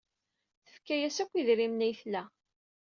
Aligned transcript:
Tefka-as 0.65 1.17
akk 1.23 1.33
idrimen 1.39 1.85
ay 1.85 1.93
tla. 2.01 2.23